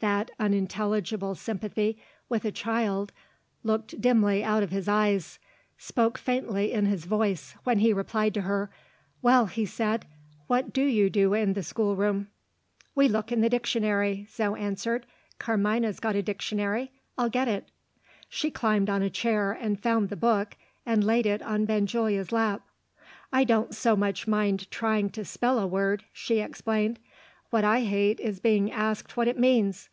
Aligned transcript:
That 0.00 0.30
unintelligible 0.38 1.34
sympathy 1.34 1.98
with 2.28 2.44
a 2.44 2.52
child 2.52 3.10
looked 3.64 4.00
dimly 4.00 4.44
out 4.44 4.62
of 4.62 4.70
his 4.70 4.86
eyes, 4.86 5.40
spoke 5.76 6.18
faintly 6.18 6.70
in 6.70 6.86
his 6.86 7.04
voice, 7.04 7.56
when 7.64 7.80
he 7.80 7.92
replied 7.92 8.32
to 8.34 8.42
her. 8.42 8.70
"Well," 9.22 9.46
he 9.46 9.66
said, 9.66 10.06
"what 10.46 10.72
do 10.72 10.82
you 10.84 11.10
do 11.10 11.34
in 11.34 11.54
the 11.54 11.64
schoolroom?" 11.64 12.28
"We 12.94 13.08
look 13.08 13.32
in 13.32 13.40
the 13.40 13.48
dictionary," 13.48 14.28
Zo 14.30 14.54
answered. 14.54 15.04
"Carmina's 15.40 15.98
got 15.98 16.14
a 16.14 16.22
dictionary. 16.22 16.92
I'll 17.18 17.28
get 17.28 17.48
it." 17.48 17.68
She 18.28 18.52
climbed 18.52 18.88
on 18.88 19.02
a 19.02 19.10
chair, 19.10 19.50
and 19.50 19.80
found 19.82 20.10
the 20.10 20.16
book, 20.16 20.56
and 20.86 21.02
laid 21.02 21.26
it 21.26 21.42
on 21.42 21.64
Benjulia's 21.66 22.30
lap. 22.30 22.62
"I 23.32 23.42
don't 23.42 23.74
so 23.74 23.96
much 23.96 24.28
mind 24.28 24.70
trying 24.70 25.10
to 25.10 25.24
spell 25.24 25.58
a 25.58 25.66
word," 25.66 26.04
she 26.12 26.38
explained. 26.38 27.00
"What 27.50 27.64
I 27.64 27.80
hate 27.80 28.20
is 28.20 28.40
being 28.40 28.70
asked 28.70 29.16
what 29.16 29.26
it 29.26 29.38
means. 29.38 29.88